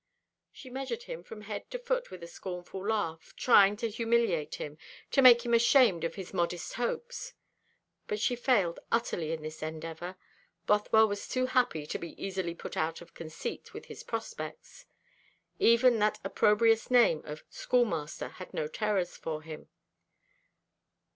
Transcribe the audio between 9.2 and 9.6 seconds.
in